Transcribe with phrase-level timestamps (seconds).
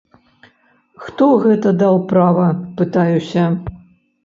[1.03, 2.49] Хто гэта даў права,
[2.83, 3.49] пытаюся!?